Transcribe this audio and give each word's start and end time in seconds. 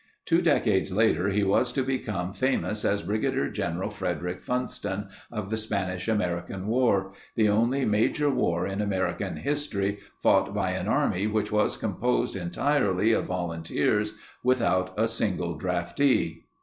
Two 0.25 0.41
decades 0.41 0.91
later 0.91 1.29
he 1.29 1.43
was 1.43 1.71
to 1.73 1.83
become 1.83 2.33
famous 2.33 2.83
as 2.83 3.03
Brigadier 3.03 3.49
General 3.51 3.91
Frederick 3.91 4.39
Funston 4.39 5.09
of 5.31 5.51
the 5.51 5.57
Spanish 5.57 6.07
American 6.07 6.65
War—the 6.65 7.47
only 7.47 7.85
major 7.85 8.31
war 8.31 8.65
in 8.65 8.81
America's 8.81 9.37
history 9.41 9.99
fought 10.19 10.55
by 10.55 10.71
an 10.71 10.87
army 10.87 11.27
which 11.27 11.51
was 11.51 11.77
composed 11.77 12.35
entirely 12.35 13.11
of 13.11 13.25
volunteers 13.25 14.13
without 14.43 14.91
a 14.99 15.07
single 15.07 15.55
draftee. 15.59 16.45